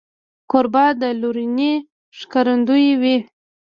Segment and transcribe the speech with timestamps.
[0.51, 1.73] کوربه د لورینې
[2.17, 3.17] ښکارندوی وي.